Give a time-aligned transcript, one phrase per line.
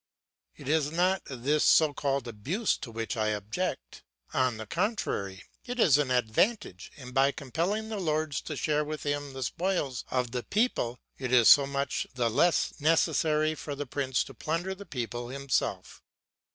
[0.55, 4.01] It is not this so called abuse to which I object;
[4.33, 9.03] on the contrary, it is an advantage, and by compelling the lords to share with
[9.03, 13.85] him the spoils of the people it is so much the less necessary for the
[13.85, 16.01] prince to plunder the people himself.